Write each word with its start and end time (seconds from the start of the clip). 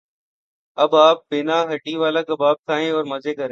اب 0.77 0.95
آپ 0.95 1.17
بینا 1.29 1.61
ہڈی 1.63 1.95
والا 1.97 2.21
کباب 2.21 2.55
کھائیں 2.65 2.91
اور 2.91 3.03
مزے 3.05 3.33
کریں 3.33 3.49